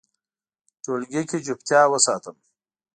ټولګي 0.83 1.21
کې 1.29 1.37
چوپتیا 1.45 1.81
وساتم. 1.89 2.37